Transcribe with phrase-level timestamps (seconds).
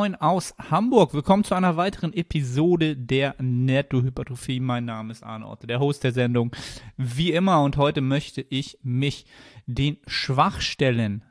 [0.00, 1.12] Moin aus Hamburg.
[1.12, 4.58] Willkommen zu einer weiteren Episode der Nettohypertrophie.
[4.58, 6.56] Mein Name ist Arne Otte, der Host der Sendung.
[6.96, 9.26] Wie immer und heute möchte ich mich
[9.66, 11.22] den Schwachstellen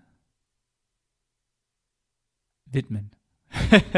[2.66, 3.10] widmen.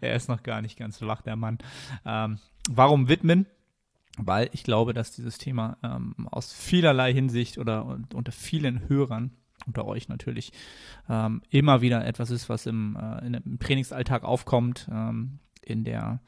[0.00, 1.58] er ist noch gar nicht ganz wach, der Mann.
[2.04, 2.38] Ähm,
[2.70, 3.46] warum widmen?
[4.18, 9.32] Weil ich glaube, dass dieses Thema ähm, aus vielerlei Hinsicht oder unter vielen Hörern
[9.66, 10.52] unter euch natürlich
[11.08, 16.20] ähm, immer wieder etwas ist, was im, äh, im Trainingsalltag aufkommt, ähm, in der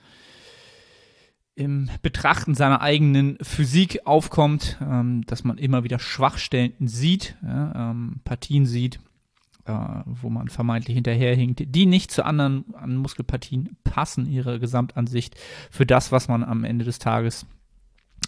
[1.55, 8.20] im Betrachten seiner eigenen Physik aufkommt, ähm, dass man immer wieder Schwachstellen sieht, ja, ähm,
[8.25, 9.00] Partien sieht,
[9.66, 9.72] äh,
[10.06, 15.36] wo man vermeintlich hinterherhinkt, die nicht zu anderen an Muskelpartien passen, ihre Gesamtansicht
[15.70, 17.47] für das, was man am Ende des Tages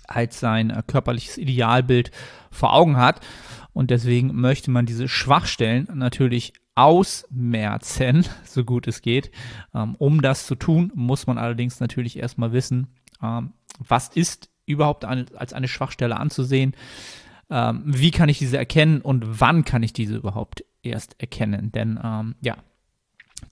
[0.06, 2.10] als sein äh, körperliches Idealbild
[2.50, 3.20] vor Augen hat.
[3.75, 9.31] Und deswegen möchte man diese Schwachstellen natürlich ausmerzen, so gut es geht.
[9.75, 12.86] Ähm, um das zu tun, muss man allerdings natürlich erstmal wissen,
[13.22, 16.75] ähm, was ist überhaupt als eine Schwachstelle anzusehen,
[17.50, 21.70] ähm, wie kann ich diese erkennen und wann kann ich diese überhaupt erst erkennen.
[21.70, 21.98] Denn
[22.41, 22.56] ja,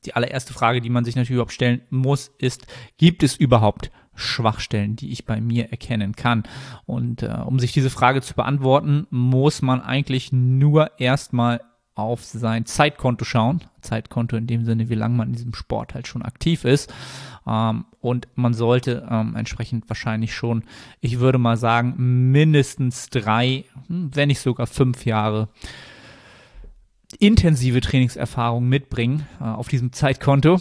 [0.06, 4.96] die allererste Frage, die man sich natürlich überhaupt stellen muss, ist, gibt es überhaupt Schwachstellen,
[4.96, 6.44] die ich bei mir erkennen kann.
[6.86, 11.60] Und äh, um sich diese Frage zu beantworten, muss man eigentlich nur erstmal
[11.94, 13.60] auf sein Zeitkonto schauen.
[13.80, 16.92] Zeitkonto in dem Sinne, wie lange man in diesem Sport halt schon aktiv ist.
[17.46, 20.64] Ähm, und man sollte ähm, entsprechend wahrscheinlich schon,
[21.00, 21.94] ich würde mal sagen,
[22.32, 25.48] mindestens drei, hm, wenn nicht sogar fünf Jahre
[27.18, 30.60] intensive Trainingserfahrung mitbringen äh, auf diesem Zeitkonto,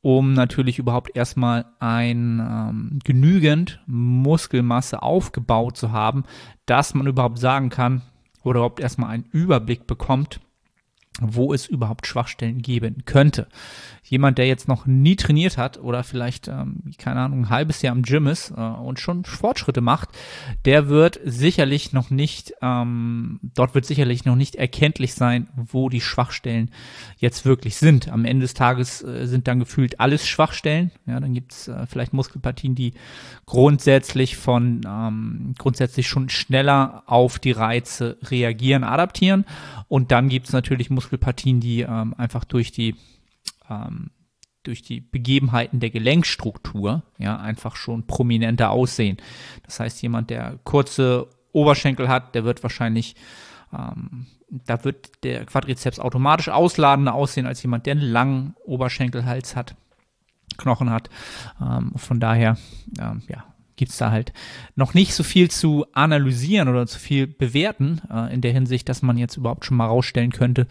[0.00, 6.24] um natürlich überhaupt erstmal ein ähm, genügend Muskelmasse aufgebaut zu haben,
[6.66, 8.02] dass man überhaupt sagen kann
[8.42, 10.40] oder überhaupt erstmal einen Überblick bekommt,
[11.20, 13.46] wo es überhaupt Schwachstellen geben könnte.
[14.04, 17.94] Jemand, der jetzt noch nie trainiert hat oder vielleicht, ähm, keine Ahnung, ein halbes Jahr
[17.94, 20.08] im Gym ist äh, und schon Fortschritte macht,
[20.64, 26.00] der wird sicherlich noch nicht, ähm, dort wird sicherlich noch nicht erkenntlich sein, wo die
[26.00, 26.70] Schwachstellen
[27.18, 28.08] jetzt wirklich sind.
[28.08, 30.90] Am Ende des Tages äh, sind dann gefühlt alles Schwachstellen.
[31.06, 32.94] Ja, dann gibt es äh, vielleicht Muskelpartien, die
[33.46, 39.44] grundsätzlich von ähm, grundsätzlich schon schneller auf die Reize reagieren, adaptieren.
[39.88, 42.94] Und dann gibt es natürlich Muskelpartien, Muskelpartien, die ähm, einfach durch die
[43.72, 44.10] ähm,
[44.62, 49.16] durch die Begebenheiten der Gelenkstruktur ja einfach schon prominenter aussehen.
[49.64, 53.16] Das heißt, jemand, der kurze Oberschenkel hat, der wird wahrscheinlich
[53.72, 59.74] ähm, da wird der Quadrizeps automatisch ausladender aussehen als jemand, der einen langen Oberschenkelhals hat,
[60.58, 61.08] Knochen hat.
[61.60, 62.58] Ähm, von daher,
[63.00, 63.44] ähm, ja,
[63.82, 64.32] gibt es da halt
[64.76, 69.02] noch nicht so viel zu analysieren oder zu viel bewerten, äh, in der Hinsicht, dass
[69.02, 70.68] man jetzt überhaupt schon mal rausstellen könnte,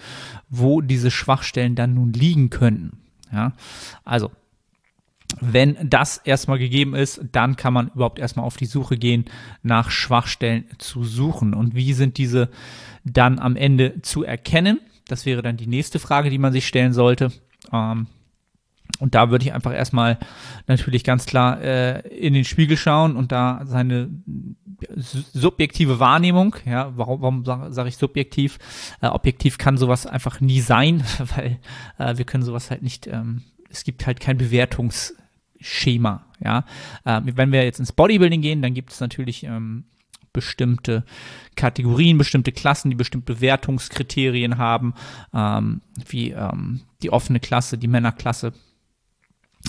[0.50, 3.00] wo diese Schwachstellen dann nun liegen könnten.
[3.34, 3.52] Ja,
[4.06, 4.32] also
[5.42, 9.26] wenn das erstmal gegeben ist, dann kann man überhaupt erstmal auf die Suche gehen,
[9.62, 11.54] nach Schwachstellen zu suchen.
[11.54, 12.50] Und wie sind diese
[13.04, 14.80] dann am Ende zu erkennen?
[15.10, 17.34] Das wäre dann die nächste Frage, die man sich stellen sollte.
[17.74, 18.08] Ähm,
[19.02, 20.20] und da würde ich einfach erstmal
[20.68, 24.10] natürlich ganz klar äh, in den Spiegel schauen und da seine
[25.34, 28.60] subjektive Wahrnehmung, ja, warum, warum sage sag ich subjektiv?
[29.02, 31.04] Äh, objektiv kann sowas einfach nie sein,
[31.36, 31.60] weil
[31.98, 33.42] äh, wir können sowas halt nicht, ähm,
[33.72, 36.64] es gibt halt kein Bewertungsschema, ja.
[37.04, 39.86] Ähm, wenn wir jetzt ins Bodybuilding gehen, dann gibt es natürlich ähm,
[40.32, 41.06] bestimmte
[41.56, 44.94] Kategorien, bestimmte Klassen, die bestimmte Bewertungskriterien haben,
[45.34, 48.54] ähm, wie ähm, die offene Klasse, die Männerklasse,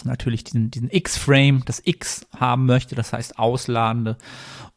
[0.04, 4.16] natürlich diesen, diesen X-Frame, das X haben möchte, das heißt ausladende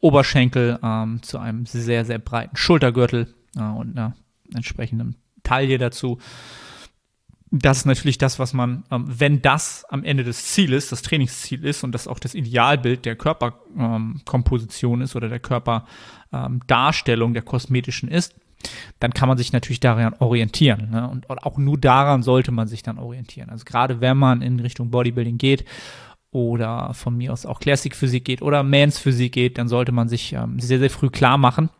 [0.00, 4.16] Oberschenkel ähm, zu einem sehr, sehr breiten Schultergürtel äh, und einer
[4.54, 6.18] entsprechenden Taille dazu.
[7.50, 11.64] Das ist natürlich das, was man, ähm, wenn das am Ende des Zieles, das Trainingsziel
[11.64, 17.42] ist und das auch das Idealbild der Körperkomposition ähm, ist oder der Körperdarstellung, ähm, der
[17.42, 18.34] kosmetischen ist,
[18.98, 20.90] dann kann man sich natürlich daran orientieren.
[20.90, 21.08] Ne?
[21.08, 23.50] Und auch nur daran sollte man sich dann orientieren.
[23.50, 25.64] Also gerade wenn man in Richtung Bodybuilding geht
[26.30, 30.08] oder von mir aus auch Classic Physik geht oder Mans Physik geht, dann sollte man
[30.08, 31.70] sich ähm, sehr, sehr früh klar machen,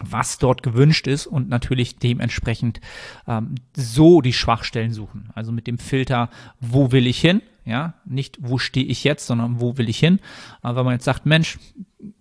[0.00, 2.80] was dort gewünscht ist und natürlich dementsprechend
[3.26, 5.30] ähm, so die Schwachstellen suchen.
[5.34, 7.42] Also mit dem Filter, wo will ich hin?
[7.64, 10.18] Ja, nicht wo stehe ich jetzt, sondern wo will ich hin?
[10.62, 11.58] Aber wenn man jetzt sagt, Mensch,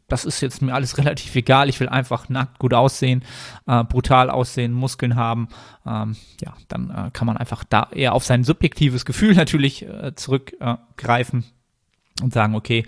[0.10, 1.70] das ist jetzt mir alles relativ egal.
[1.70, 3.24] Ich will einfach nackt gut aussehen,
[3.68, 5.50] äh, brutal aussehen, Muskeln haben.
[5.86, 10.14] Ähm, ja, dann äh, kann man einfach da eher auf sein subjektives Gefühl natürlich äh,
[10.16, 11.46] zurückgreifen.
[12.22, 12.86] Und sagen, okay,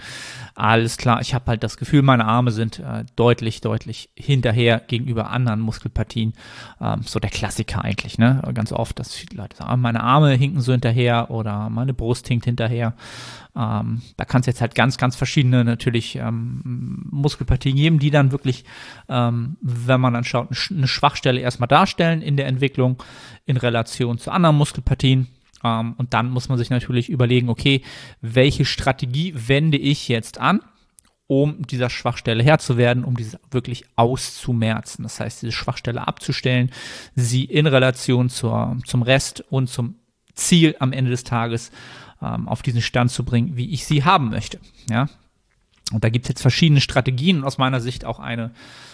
[0.55, 5.29] alles klar, ich habe halt das Gefühl, meine Arme sind äh, deutlich, deutlich hinterher gegenüber
[5.29, 6.33] anderen Muskelpartien.
[6.79, 8.41] Ähm, so der Klassiker eigentlich, ne?
[8.53, 12.45] Ganz oft, dass viele Leute sagen, meine Arme hinken so hinterher oder meine Brust hinkt
[12.45, 12.93] hinterher.
[13.55, 18.31] Ähm, da kann es jetzt halt ganz, ganz verschiedene natürlich ähm, Muskelpartien geben, die dann
[18.31, 18.63] wirklich,
[19.09, 23.01] ähm, wenn man dann schaut, eine Schwachstelle erstmal darstellen in der Entwicklung
[23.45, 25.27] in Relation zu anderen Muskelpartien
[25.63, 27.81] ähm, und dann muss man sich natürlich überlegen, okay,
[28.21, 30.61] welche Strategie wende ich jetzt an,
[31.27, 35.03] um dieser Schwachstelle Herr zu werden, um diese wirklich auszumerzen.
[35.03, 36.71] Das heißt, diese Schwachstelle abzustellen,
[37.15, 39.95] sie in Relation zur, zum Rest und zum
[40.33, 41.71] Ziel am Ende des Tages
[42.21, 44.59] ähm, auf diesen Stand zu bringen, wie ich sie haben möchte.
[44.89, 45.07] Ja.
[45.93, 48.51] Und da gibt es jetzt verschiedene Strategien und aus meiner Sicht auch eine,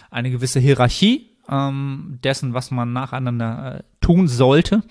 [0.10, 4.84] eine gewisse Hierarchie ähm, dessen, was man nacheinander äh, tun sollte.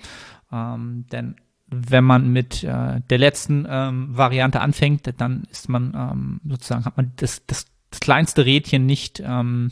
[0.51, 1.35] Ähm, denn
[1.69, 6.97] wenn man mit äh, der letzten ähm, Variante anfängt, dann ist man ähm, sozusagen, hat
[6.97, 9.71] man das, das, das kleinste Rädchen nicht ähm,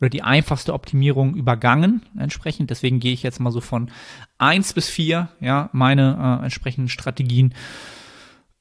[0.00, 2.70] oder die einfachste Optimierung übergangen entsprechend.
[2.70, 3.90] Deswegen gehe ich jetzt mal so von
[4.38, 7.54] eins bis vier, ja, meine äh, entsprechenden Strategien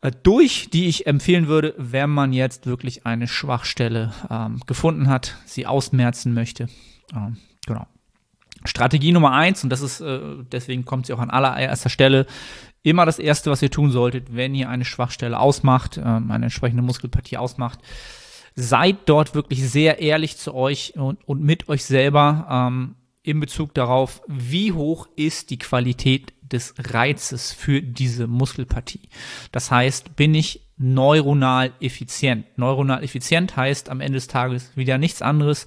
[0.01, 5.37] äh, durch, die ich empfehlen würde, wenn man jetzt wirklich eine Schwachstelle ähm, gefunden hat,
[5.45, 6.67] sie ausmerzen möchte.
[7.15, 7.37] Ähm,
[7.67, 7.85] genau.
[8.65, 10.19] Strategie Nummer eins, und das ist, äh,
[10.51, 12.25] deswegen kommt sie auch an allererster Stelle,
[12.83, 16.83] immer das Erste, was ihr tun solltet, wenn ihr eine Schwachstelle ausmacht, ähm, eine entsprechende
[16.83, 17.79] Muskelpartie ausmacht.
[18.55, 23.73] Seid dort wirklich sehr ehrlich zu euch und, und mit euch selber ähm, in Bezug
[23.73, 29.09] darauf, wie hoch ist die Qualität des Reizes für diese Muskelpartie.
[29.51, 32.45] Das heißt, bin ich neuronal effizient?
[32.57, 35.65] Neuronal effizient heißt am Ende des Tages wieder nichts anderes,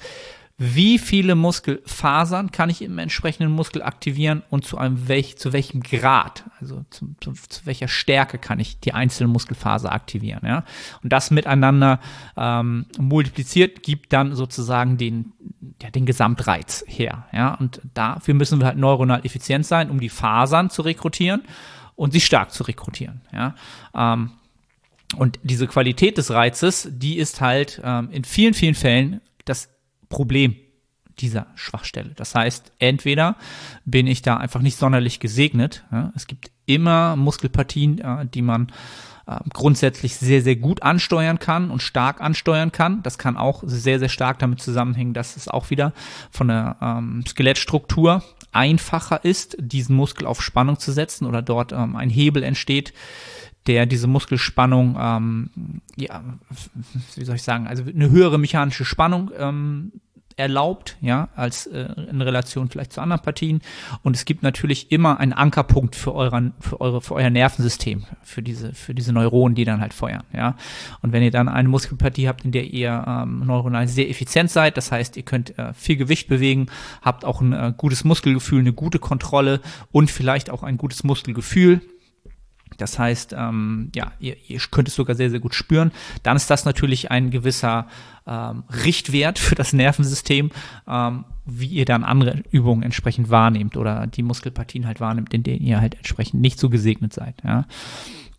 [0.56, 5.82] wie viele Muskelfasern kann ich im entsprechenden Muskel aktivieren und zu einem welch, zu welchem
[5.82, 10.64] Grad, also zu, zu, zu welcher Stärke kann ich die einzelne Muskelfaser aktivieren, ja.
[11.02, 11.98] Und das miteinander
[12.36, 15.32] ähm, multipliziert gibt dann sozusagen den,
[15.82, 17.54] ja, den Gesamtreiz her, ja.
[17.54, 21.42] Und dafür müssen wir halt neuronal effizient sein, um die Fasern zu rekrutieren
[21.96, 23.56] und sie stark zu rekrutieren, ja.
[23.92, 24.30] Ähm,
[25.16, 29.73] und diese Qualität des Reizes, die ist halt ähm, in vielen, vielen Fällen das
[30.14, 30.54] Problem
[31.18, 32.12] dieser Schwachstelle.
[32.14, 33.34] Das heißt, entweder
[33.84, 35.84] bin ich da einfach nicht sonderlich gesegnet.
[35.90, 38.68] Ja, es gibt immer Muskelpartien, äh, die man
[39.26, 43.02] äh, grundsätzlich sehr, sehr gut ansteuern kann und stark ansteuern kann.
[43.02, 45.92] Das kann auch sehr, sehr stark damit zusammenhängen, dass es auch wieder
[46.30, 48.22] von der ähm, Skelettstruktur
[48.52, 52.92] einfacher ist, diesen Muskel auf Spannung zu setzen oder dort ähm, ein Hebel entsteht,
[53.66, 55.50] der diese Muskelspannung, ähm,
[55.96, 56.22] ja,
[57.16, 59.92] wie soll ich sagen, also eine höhere mechanische Spannung ähm,
[60.36, 63.60] erlaubt, ja, als äh, in Relation vielleicht zu anderen Partien.
[64.02, 68.42] Und es gibt natürlich immer einen Ankerpunkt für euren, für eure, für euer Nervensystem, für
[68.42, 70.56] diese, für diese Neuronen, die dann halt feuern, ja.
[71.02, 74.76] Und wenn ihr dann eine Muskelpartie habt, in der ihr ähm, neuronal sehr effizient seid,
[74.76, 76.66] das heißt, ihr könnt äh, viel Gewicht bewegen,
[77.02, 79.60] habt auch ein äh, gutes Muskelgefühl, eine gute Kontrolle
[79.92, 81.80] und vielleicht auch ein gutes Muskelgefühl,
[82.78, 85.92] das heißt, ähm, ja, ihr, ihr könnt es sogar sehr, sehr gut spüren.
[86.22, 87.86] Dann ist das natürlich ein gewisser
[88.26, 90.50] ähm, Richtwert für das Nervensystem,
[90.88, 95.64] ähm, wie ihr dann andere Übungen entsprechend wahrnehmt oder die Muskelpartien halt wahrnimmt, in denen
[95.64, 97.36] ihr halt entsprechend nicht so gesegnet seid.
[97.44, 97.66] Ja.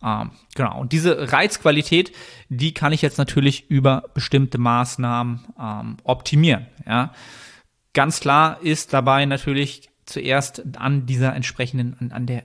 [0.02, 0.80] Ähm, genau.
[0.80, 2.12] Und diese Reizqualität,
[2.48, 6.66] die kann ich jetzt natürlich über bestimmte Maßnahmen ähm, optimieren.
[6.86, 7.12] Ja.
[7.92, 12.44] Ganz klar ist dabei natürlich zuerst an dieser entsprechenden, an, an der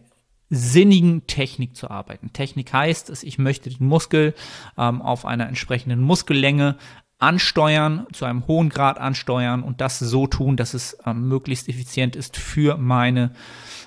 [0.51, 2.33] sinnigen Technik zu arbeiten.
[2.33, 4.35] Technik heißt es, ich möchte den Muskel
[4.77, 6.75] ähm, auf einer entsprechenden Muskellänge
[7.19, 12.15] ansteuern, zu einem hohen Grad ansteuern und das so tun, dass es ähm, möglichst effizient
[12.17, 13.31] ist für meine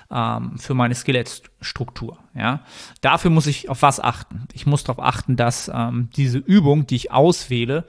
[0.09, 2.17] ähm, für meine Skelettstruktur.
[2.33, 2.65] Ja,
[3.01, 4.47] dafür muss ich auf was achten.
[4.53, 7.85] Ich muss darauf achten, dass ähm, diese Übung, die ich auswähle,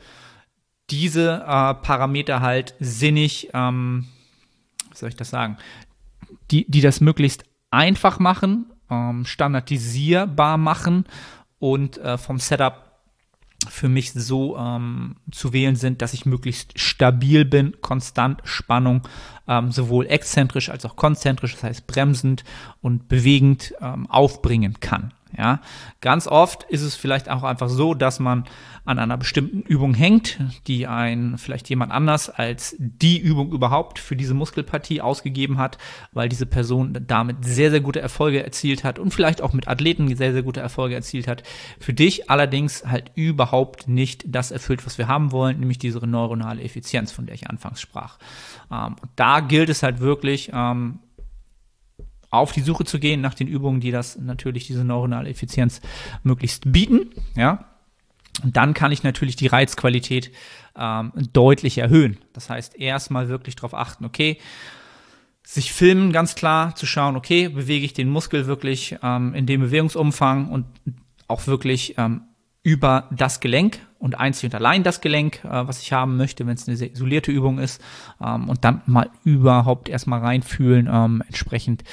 [0.90, 4.06] diese äh, Parameter halt sinnig, ähm,
[4.90, 5.56] wie soll ich das sagen,
[6.50, 11.04] die, die das möglichst einfach machen, ähm, standardisierbar machen
[11.58, 12.86] und äh, vom Setup
[13.68, 19.02] für mich so ähm, zu wählen sind, dass ich möglichst stabil bin, konstant Spannung,
[19.48, 22.44] ähm, sowohl exzentrisch als auch konzentrisch, das heißt bremsend
[22.80, 25.12] und bewegend ähm, aufbringen kann.
[25.38, 25.60] Ja,
[26.00, 28.44] ganz oft ist es vielleicht auch einfach so, dass man
[28.86, 34.16] an einer bestimmten Übung hängt, die ein vielleicht jemand anders als die Übung überhaupt für
[34.16, 35.76] diese Muskelpartie ausgegeben hat,
[36.12, 40.14] weil diese Person damit sehr, sehr gute Erfolge erzielt hat und vielleicht auch mit Athleten
[40.16, 41.42] sehr, sehr gute Erfolge erzielt hat.
[41.80, 46.62] Für dich allerdings halt überhaupt nicht das erfüllt, was wir haben wollen, nämlich diese neuronale
[46.62, 48.18] Effizienz, von der ich anfangs sprach.
[48.72, 51.00] Ähm, da gilt es halt wirklich, ähm,
[52.30, 55.80] auf die Suche zu gehen nach den Übungen, die das natürlich diese neuronale Effizienz
[56.22, 57.64] möglichst bieten, ja.
[58.42, 60.30] Und dann kann ich natürlich die Reizqualität
[60.76, 62.18] ähm, deutlich erhöhen.
[62.34, 64.38] Das heißt, erstmal wirklich darauf achten, okay,
[65.42, 69.60] sich filmen ganz klar, zu schauen, okay, bewege ich den Muskel wirklich ähm, in dem
[69.62, 70.66] Bewegungsumfang und
[71.28, 72.22] auch wirklich ähm,
[72.62, 76.54] über das Gelenk und einzig und allein das Gelenk, äh, was ich haben möchte, wenn
[76.54, 77.82] es eine sehr isolierte Übung ist,
[78.24, 81.84] ähm, und dann mal überhaupt erstmal reinfühlen, ähm, entsprechend,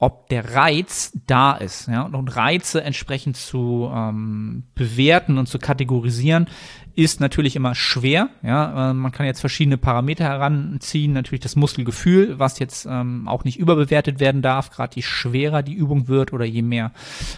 [0.00, 1.86] ob der Reiz da ist.
[1.86, 2.02] Ja?
[2.02, 6.46] Und Reize entsprechend zu ähm, bewerten und zu kategorisieren,
[6.96, 8.30] ist natürlich immer schwer.
[8.42, 8.90] Ja?
[8.90, 11.12] Äh, man kann jetzt verschiedene Parameter heranziehen.
[11.12, 14.70] Natürlich das Muskelgefühl, was jetzt ähm, auch nicht überbewertet werden darf.
[14.70, 16.92] Gerade je schwerer die Übung wird oder je mehr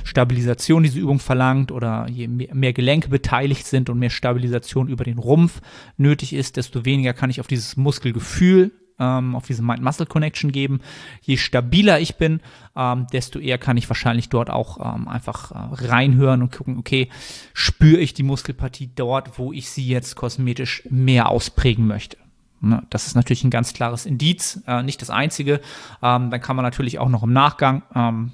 [0.04, 5.04] Stabilisation diese Übung verlangt oder je mehr, mehr Gelenke beteiligt sind und mehr Stabilisation über
[5.04, 5.60] den Rumpf
[5.96, 10.80] nötig ist, desto weniger kann ich auf dieses Muskelgefühl ähm, auf diese Mind-Muscle-Connection geben.
[11.20, 12.40] Je stabiler ich bin,
[12.76, 17.08] ähm, desto eher kann ich wahrscheinlich dort auch ähm, einfach äh, reinhören und gucken, okay,
[17.52, 22.16] spüre ich die Muskelpartie dort, wo ich sie jetzt kosmetisch mehr ausprägen möchte.
[22.60, 25.60] Ne, das ist natürlich ein ganz klares Indiz, äh, nicht das einzige.
[26.02, 28.32] Ähm, dann kann man natürlich auch noch im Nachgang ähm,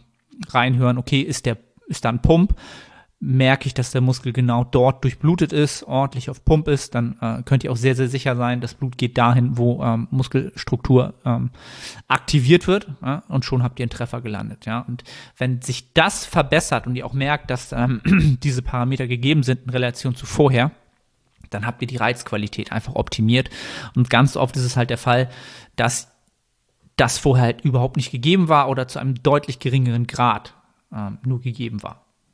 [0.50, 1.56] reinhören, okay, ist der
[1.88, 2.54] ist da ein Pump?
[3.20, 7.42] Merke ich, dass der Muskel genau dort durchblutet ist, ordentlich auf Pump ist, dann äh,
[7.42, 11.50] könnt ihr auch sehr, sehr sicher sein, das Blut geht dahin, wo ähm, Muskelstruktur ähm,
[12.06, 14.66] aktiviert wird ja, und schon habt ihr einen Treffer gelandet.
[14.66, 14.80] Ja.
[14.80, 15.02] Und
[15.36, 18.00] wenn sich das verbessert und ihr auch merkt, dass ähm,
[18.42, 20.70] diese Parameter gegeben sind in Relation zu vorher,
[21.50, 23.50] dann habt ihr die Reizqualität einfach optimiert.
[23.96, 25.28] Und ganz oft ist es halt der Fall,
[25.74, 26.12] dass
[26.96, 30.54] das vorher halt überhaupt nicht gegeben war oder zu einem deutlich geringeren Grad
[30.92, 32.07] ähm, nur gegeben war.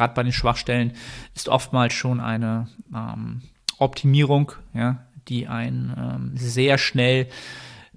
[0.00, 0.92] gerade bei den Schwachstellen
[1.34, 3.42] ist oftmals schon eine ähm,
[3.78, 7.28] Optimierung, ja, die einen ähm, sehr schnell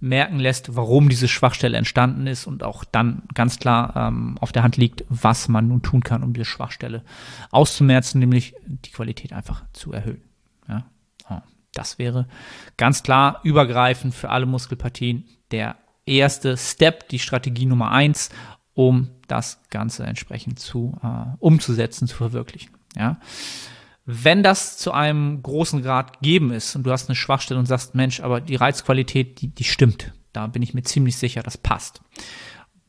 [0.01, 4.63] merken lässt, warum diese Schwachstelle entstanden ist und auch dann ganz klar ähm, auf der
[4.63, 7.05] Hand liegt, was man nun tun kann, um diese Schwachstelle
[7.51, 10.21] auszumerzen, nämlich die Qualität einfach zu erhöhen.
[10.67, 10.85] Ja.
[11.29, 11.39] Oh,
[11.73, 12.27] das wäre
[12.75, 18.29] ganz klar übergreifend für alle Muskelpartien der erste Step, die Strategie Nummer eins,
[18.73, 22.71] um das Ganze entsprechend zu äh, umzusetzen, zu verwirklichen.
[22.95, 23.19] Ja.
[24.05, 27.95] Wenn das zu einem großen Grad gegeben ist und du hast eine Schwachstelle und sagst,
[27.95, 32.01] Mensch, aber die Reizqualität, die, die stimmt, da bin ich mir ziemlich sicher, das passt.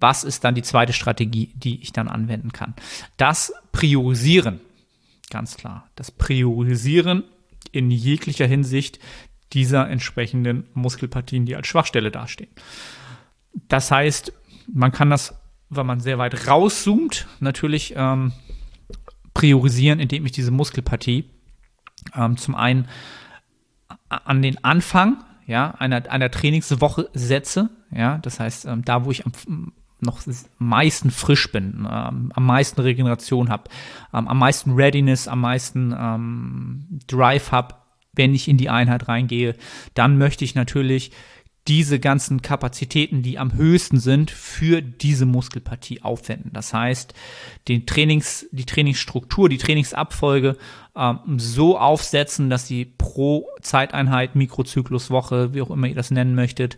[0.01, 2.75] Was ist dann die zweite Strategie, die ich dann anwenden kann?
[3.17, 4.61] Das Priorisieren,
[5.31, 5.89] ganz klar.
[5.95, 7.25] Das Priorisieren
[7.71, 8.99] in jeglicher Hinsicht
[9.53, 12.51] dieser entsprechenden Muskelpartien, die als Schwachstelle dastehen.
[13.69, 14.33] Das heißt,
[14.73, 15.35] man kann das
[15.71, 18.33] wenn man sehr weit rauszoomt, natürlich ähm,
[19.33, 21.31] priorisieren, indem ich diese Muskelpartie
[22.15, 22.89] ähm, zum einen
[24.09, 27.71] an den Anfang ja, einer, einer Trainingswoche setze.
[27.91, 32.47] Ja, das heißt, ähm, da, wo ich am, noch am meisten frisch bin, ähm, am
[32.47, 33.65] meisten Regeneration habe,
[34.13, 37.77] ähm, am meisten Readiness, am meisten ähm, Drive habe,
[38.13, 39.57] wenn ich in die Einheit reingehe,
[39.95, 41.11] dann möchte ich natürlich
[41.67, 46.51] diese ganzen Kapazitäten, die am höchsten sind, für diese Muskelpartie aufwenden.
[46.53, 47.15] Das heißt,
[47.69, 50.59] den Trainings, die Trainingsstruktur, die Trainingsabfolge
[50.95, 56.77] ähm, so aufsetzen, dass sie pro Zeiteinheit, Mikrozykluswoche, wie auch immer ihr das nennen möchtet,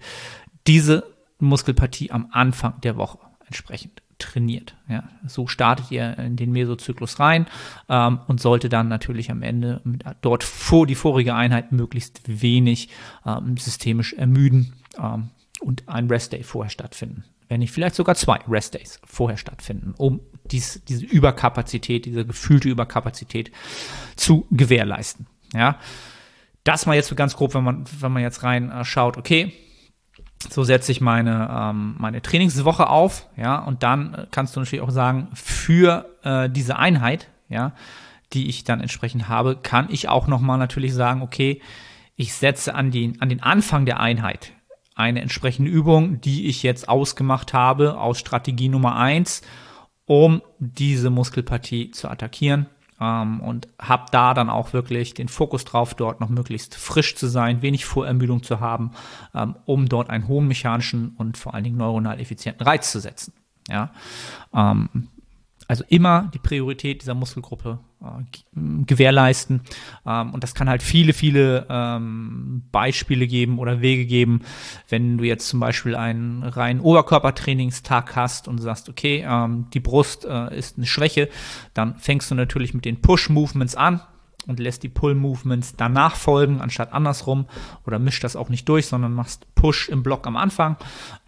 [0.69, 1.05] diese
[1.39, 4.75] Muskelpartie am Anfang der Woche entsprechend trainiert.
[4.89, 7.47] Ja, so startet ihr in den Mesozyklus rein
[7.89, 12.89] ähm, und sollte dann natürlich am Ende mit, dort vor die vorige Einheit möglichst wenig
[13.27, 15.31] ähm, systemisch ermüden ähm,
[15.61, 17.25] und ein Restday vorher stattfinden.
[17.49, 20.21] Wenn nicht vielleicht sogar zwei Restdays vorher stattfinden, um
[20.51, 23.53] dies, diese Überkapazität, diese gefühlte Überkapazität
[24.17, 25.27] zu gewährleisten.
[25.53, 25.79] Ja,
[26.65, 29.53] das mal jetzt so ganz grob, wenn man, wenn man jetzt rein äh, schaut, okay,
[30.51, 34.83] so setze ich meine, ähm, meine Trainingswoche auf, ja, und dann äh, kannst du natürlich
[34.83, 37.73] auch sagen, für äh, diese Einheit, ja,
[38.33, 41.61] die ich dann entsprechend habe, kann ich auch nochmal natürlich sagen, okay,
[42.17, 44.53] ich setze an den, an den Anfang der Einheit
[44.95, 49.43] eine entsprechende Übung, die ich jetzt ausgemacht habe aus Strategie Nummer eins,
[50.07, 52.67] um diese Muskelpartie zu attackieren
[53.01, 57.27] ähm, und habe da dann auch wirklich den Fokus drauf, dort noch möglichst frisch zu
[57.27, 58.93] sein, wenig Vorermüdung zu haben,
[59.35, 63.33] ähm, um dort einen hohen mechanischen und vor allen Dingen neuronal effizienten Reiz zu setzen.
[63.69, 63.91] Ja,
[64.55, 65.09] ähm,
[65.69, 69.63] also immer die Priorität dieser Muskelgruppe äh, gewährleisten.
[70.07, 74.43] Ähm, und das kann halt viele, viele ähm, Beispiele geben oder Wege geben,
[74.89, 80.25] wenn du jetzt zum Beispiel einen reinen Oberkörpertrainingstag hast und sagst, okay, ähm, die Brust
[80.25, 81.29] äh, ist eine Schwäche,
[81.75, 84.01] dann fängst du natürlich mit den Push-Movements an
[84.47, 87.47] und lässt die Pull-Movements danach folgen, anstatt andersrum.
[87.87, 90.77] Oder mischt das auch nicht durch, sondern machst Push im Block am Anfang.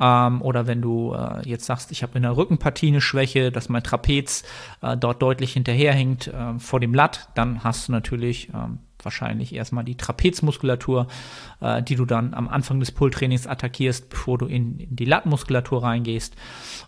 [0.00, 3.68] Ähm, oder wenn du äh, jetzt sagst, ich habe in der Rückenpartie eine Schwäche, dass
[3.68, 4.44] mein Trapez
[4.82, 9.84] äh, dort deutlich hinterherhängt äh, vor dem Lat, dann hast du natürlich ähm, wahrscheinlich erstmal
[9.84, 11.06] die Trapezmuskulatur,
[11.60, 15.82] äh, die du dann am Anfang des Pull-Trainings attackierst, bevor du in, in die Lattenmuskulatur
[15.82, 16.34] reingehst.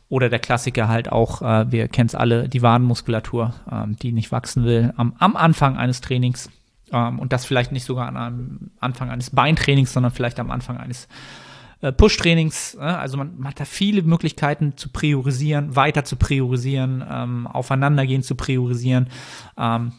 [0.09, 4.33] Oder der Klassiker halt auch, äh, wir kennen es alle, die Wadenmuskulatur, ähm, die nicht
[4.33, 6.51] wachsen will, am, am Anfang eines Trainings.
[6.93, 11.09] Ähm, und das vielleicht nicht sogar am Anfang eines Beintrainings, sondern vielleicht am Anfang eines
[11.81, 12.75] äh, Push-Trainings.
[12.75, 18.23] Äh, also man, man, hat da viele Möglichkeiten zu priorisieren, weiter zu priorisieren, ähm, aufeinandergehen
[18.23, 19.09] zu priorisieren.
[19.57, 19.93] Ähm,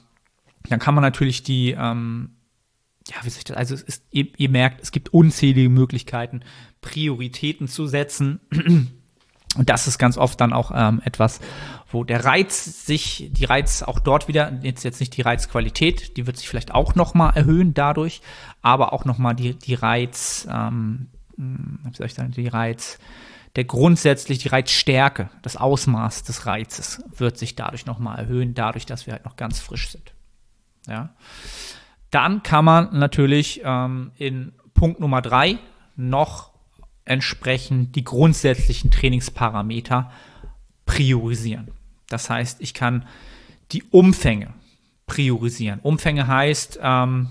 [0.69, 2.31] dann kann man natürlich die, ähm,
[3.07, 6.41] ja, wie soll ich das, also ist, ihr, ihr merkt, es gibt unzählige Möglichkeiten,
[6.81, 8.39] Prioritäten zu setzen.
[9.57, 11.41] Und das ist ganz oft dann auch ähm, etwas,
[11.91, 16.25] wo der Reiz sich, die Reiz auch dort wieder, jetzt, jetzt nicht die Reizqualität, die
[16.25, 18.21] wird sich vielleicht auch nochmal erhöhen dadurch,
[18.61, 22.97] aber auch nochmal die, die Reiz, ähm, hm, wie soll ich sagen, die Reiz,
[23.57, 29.05] der grundsätzlich die Reizstärke, das Ausmaß des Reizes wird sich dadurch nochmal erhöhen, dadurch, dass
[29.05, 30.13] wir halt noch ganz frisch sind.
[30.87, 31.09] Ja.
[32.09, 35.59] Dann kann man natürlich ähm, in Punkt Nummer drei
[35.95, 36.51] noch
[37.05, 40.11] entsprechend die grundsätzlichen Trainingsparameter
[40.85, 41.71] priorisieren.
[42.09, 43.05] Das heißt, ich kann
[43.71, 44.53] die Umfänge
[45.07, 45.79] priorisieren.
[45.81, 47.29] Umfänge heißt, ähm,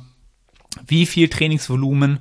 [0.86, 2.20] wie viel Trainingsvolumen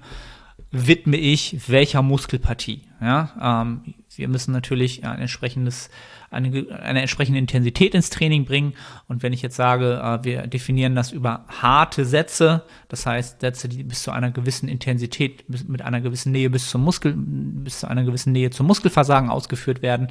[0.71, 2.83] widme ich welcher Muskelpartie.
[3.01, 5.89] Ja, ähm, wir müssen natürlich ein entsprechendes
[6.31, 8.73] eine, eine entsprechende Intensität ins Training bringen.
[9.07, 13.69] Und wenn ich jetzt sage, äh, wir definieren das über harte Sätze, das heißt Sätze,
[13.69, 17.89] die bis zu einer gewissen Intensität, mit einer gewissen Nähe bis zum Muskel, bis zu
[17.89, 20.07] einer gewissen Nähe zum Muskelversagen ausgeführt werden,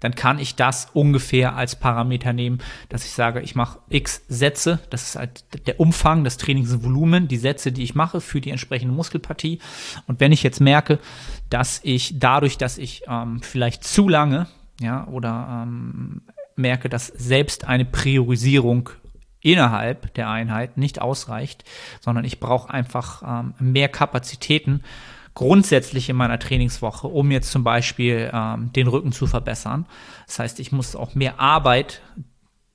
[0.00, 4.80] dann kann ich das ungefähr als Parameter nehmen, dass ich sage, ich mache x Sätze,
[4.90, 8.94] das ist halt der Umfang, das Trainingsvolumen, die Sätze, die ich mache für die entsprechende
[8.94, 9.58] Muskelpartie.
[10.06, 10.98] Und wenn ich jetzt merke,
[11.48, 14.46] dass ich dadurch, dass ich ähm, vielleicht zu lange
[14.80, 16.22] ja, oder ähm,
[16.56, 18.90] merke, dass selbst eine Priorisierung
[19.40, 21.64] innerhalb der Einheit nicht ausreicht,
[22.00, 24.82] sondern ich brauche einfach ähm, mehr Kapazitäten
[25.34, 29.86] grundsätzlich in meiner Trainingswoche, um jetzt zum Beispiel ähm, den Rücken zu verbessern.
[30.26, 32.00] Das heißt, ich muss auch mehr Arbeit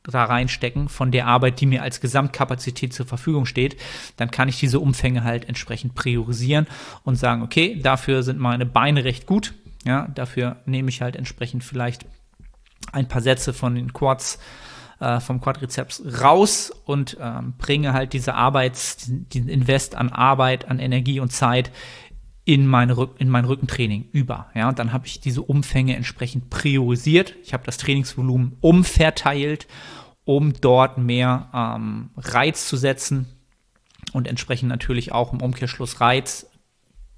[0.03, 3.77] da reinstecken von der Arbeit, die mir als Gesamtkapazität zur Verfügung steht,
[4.15, 6.65] dann kann ich diese Umfänge halt entsprechend priorisieren
[7.03, 9.53] und sagen, okay, dafür sind meine Beine recht gut,
[9.87, 12.05] ja, dafür nehme ich halt entsprechend vielleicht
[12.91, 14.39] ein paar Sätze von den Quads
[14.99, 20.79] äh, vom Quadrizeps raus und ähm, bringe halt diese Arbeits, diesen Invest an Arbeit, an
[20.79, 21.71] Energie und Zeit
[22.45, 24.47] in, meine in mein Rückentraining über.
[24.55, 27.35] Ja, und dann habe ich diese Umfänge entsprechend priorisiert.
[27.43, 29.67] Ich habe das Trainingsvolumen umverteilt,
[30.23, 33.27] um dort mehr ähm, Reiz zu setzen
[34.13, 36.49] und entsprechend natürlich auch im Umkehrschluss Reiz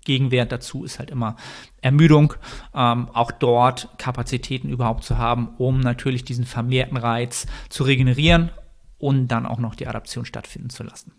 [0.10, 1.36] Gegenwert dazu ist halt immer
[1.82, 2.34] Ermüdung,
[2.74, 8.50] ähm, auch dort Kapazitäten überhaupt zu haben, um natürlich diesen vermehrten Reiz zu regenerieren
[8.98, 11.12] und dann auch noch die Adaption stattfinden zu lassen.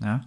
[0.00, 0.20] Ja?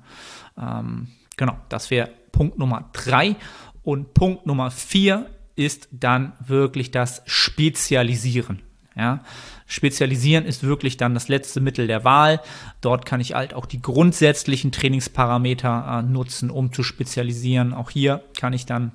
[0.58, 3.38] Ähm, genau, das wäre Punkt Nummer drei.
[3.84, 8.64] Und Punkt Nummer vier ist dann wirklich das Spezialisieren.
[8.98, 9.24] Ja?
[9.70, 12.42] Spezialisieren ist wirklich dann das letzte Mittel der Wahl.
[12.82, 17.76] Dort kann ich halt auch die grundsätzlichen Trainingsparameter äh, nutzen, um zu spezialisieren.
[17.76, 18.94] Auch hier kann ich dann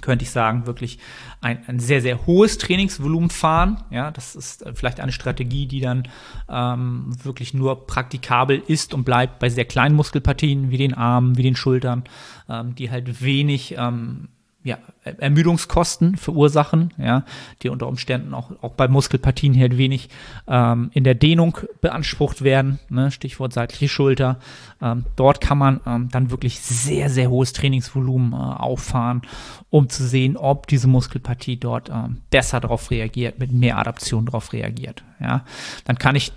[0.00, 0.98] könnte ich sagen, wirklich
[1.42, 3.84] ein, ein sehr, sehr hohes Trainingsvolumen fahren.
[3.90, 6.08] Ja, das ist äh, vielleicht eine Strategie, die dann
[6.48, 11.42] ähm, wirklich nur praktikabel ist und bleibt bei sehr kleinen Muskelpartien wie den Armen, wie
[11.42, 12.04] den Schultern,
[12.48, 14.28] ähm, die halt wenig ähm,
[14.62, 17.24] ja, Ermüdungskosten verursachen, ja,
[17.62, 20.10] die unter Umständen auch, auch bei Muskelpartien halt wenig
[20.46, 24.38] ähm, in der Dehnung beansprucht werden, ne, Stichwort seitliche Schulter.
[24.82, 29.22] Ähm, dort kann man ähm, dann wirklich sehr, sehr hohes Trainingsvolumen äh, auffahren,
[29.70, 34.52] um zu sehen, ob diese Muskelpartie dort ähm, besser darauf reagiert, mit mehr Adaption darauf
[34.52, 35.02] reagiert.
[35.20, 35.44] Ja.
[35.84, 36.32] Dann kann ich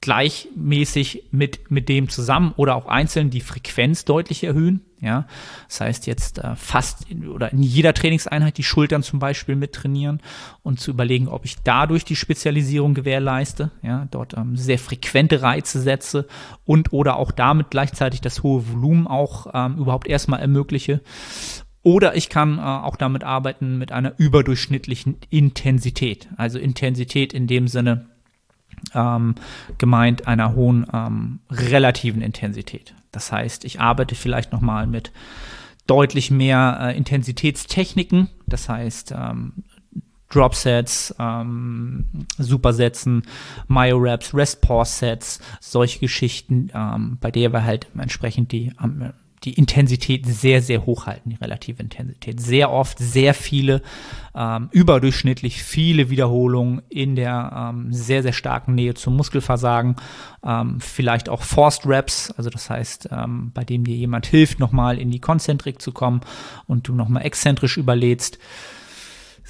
[0.00, 4.82] gleichmäßig mit, mit dem zusammen oder auch einzeln die Frequenz deutlich erhöhen.
[5.00, 5.26] Ja,
[5.68, 9.72] das heißt jetzt äh, fast in, oder in jeder Trainingseinheit die Schultern zum Beispiel mit
[9.72, 10.20] trainieren
[10.62, 15.80] und zu überlegen, ob ich dadurch die Spezialisierung gewährleiste, ja, dort ähm, sehr frequente Reize
[15.80, 16.26] setze
[16.64, 21.00] und oder auch damit gleichzeitig das hohe Volumen auch ähm, überhaupt erstmal ermögliche.
[21.84, 26.28] Oder ich kann äh, auch damit arbeiten mit einer überdurchschnittlichen Intensität.
[26.36, 28.06] Also Intensität in dem Sinne,
[28.94, 29.34] ähm,
[29.78, 32.94] gemeint einer hohen ähm, relativen Intensität.
[33.12, 35.12] Das heißt, ich arbeite vielleicht nochmal mit
[35.86, 39.64] deutlich mehr äh, Intensitätstechniken, das heißt ähm,
[40.30, 42.04] Dropsets, ähm,
[42.36, 43.22] Supersätzen,
[43.66, 48.72] Myo-Raps, Rest-Pause-Sets, solche Geschichten, ähm, bei der wir halt entsprechend die
[49.48, 52.38] die Intensität sehr, sehr hoch halten, die relative Intensität.
[52.38, 53.80] Sehr oft sehr viele,
[54.34, 59.96] ähm, überdurchschnittlich viele Wiederholungen in der ähm, sehr, sehr starken Nähe zum Muskelversagen.
[60.44, 64.98] Ähm, vielleicht auch Forced Reps, also das heißt, ähm, bei dem dir jemand hilft, nochmal
[64.98, 66.20] in die Konzentrik zu kommen
[66.66, 68.38] und du nochmal exzentrisch überlädst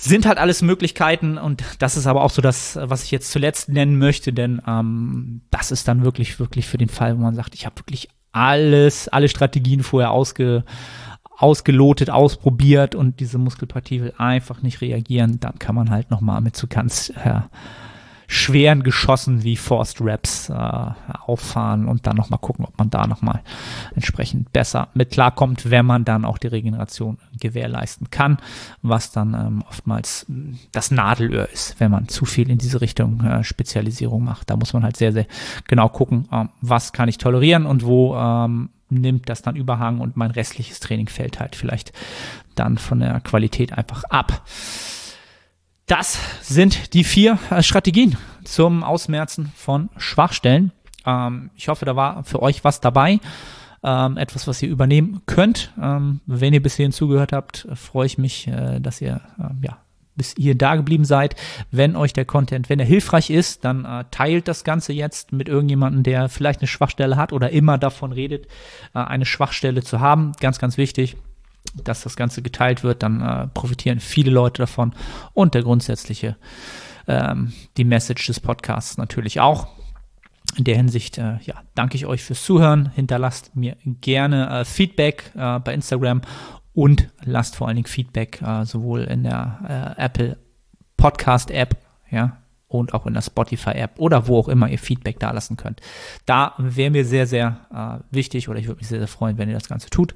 [0.01, 3.69] sind halt alles Möglichkeiten und das ist aber auch so das, was ich jetzt zuletzt
[3.69, 7.57] nennen möchte, denn ähm, das ist dann wirklich, wirklich für den Fall, wo man sagt,
[7.57, 10.65] ich habe wirklich alles, alle Strategien vorher ausge,
[11.37, 16.57] ausgelotet, ausprobiert und diese Muskelpartie will einfach nicht reagieren, dann kann man halt nochmal mit
[16.57, 17.41] so ganz äh,
[18.31, 23.41] schweren Geschossen wie Forced Raps äh, auffahren und dann nochmal gucken, ob man da nochmal
[23.95, 28.37] entsprechend besser mit klarkommt, wenn man dann auch die Regeneration gewährleisten kann,
[28.83, 30.27] was dann ähm, oftmals
[30.73, 34.51] das Nadelöhr ist, wenn man zu viel in diese Richtung äh, Spezialisierung macht.
[34.51, 35.27] Da muss man halt sehr, sehr
[35.67, 40.19] genau gucken, ähm, was kann ich tolerieren und wo ähm, nimmt das dann Überhang und
[40.19, 41.93] mein restliches Training fällt halt vielleicht
[42.55, 44.43] dann von der Qualität einfach ab.
[45.89, 50.71] Das sind die vier äh, Strategien zum Ausmerzen von Schwachstellen.
[51.07, 53.21] Ähm, ich hoffe, da war für euch was dabei.
[53.83, 55.73] Ähm, etwas, was ihr übernehmen könnt.
[55.81, 59.79] Ähm, wenn ihr bis hierhin zugehört habt, freue ich mich, äh, dass ihr äh, ja,
[60.15, 61.37] bis ihr da geblieben seid.
[61.71, 65.49] Wenn euch der Content, wenn er hilfreich ist, dann äh, teilt das Ganze jetzt mit
[65.49, 68.47] irgendjemandem, der vielleicht eine Schwachstelle hat oder immer davon redet,
[68.95, 70.33] äh, eine Schwachstelle zu haben.
[70.39, 71.17] Ganz, ganz wichtig
[71.75, 74.95] dass das Ganze geteilt wird, dann äh, profitieren viele Leute davon
[75.35, 76.37] und der grundsätzliche,
[77.07, 79.69] ähm, die Message des Podcasts natürlich auch.
[80.57, 82.91] In der Hinsicht, äh, ja, danke ich euch fürs Zuhören.
[82.95, 86.23] Hinterlasst mir gerne äh, Feedback äh, bei Instagram
[86.73, 90.39] und lasst vor allen Dingen Feedback äh, sowohl in der äh, Apple
[90.97, 91.77] Podcast App,
[92.11, 95.81] ja, und auch in der Spotify-App oder wo auch immer ihr Feedback da lassen könnt.
[96.27, 99.49] Da wäre mir sehr, sehr äh, wichtig oder ich würde mich sehr, sehr freuen, wenn
[99.49, 100.15] ihr das Ganze tut.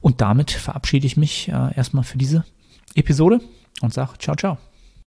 [0.00, 2.44] Und damit verabschiede ich mich äh, erstmal für diese
[2.94, 3.40] Episode
[3.82, 4.73] und sage ciao, ciao.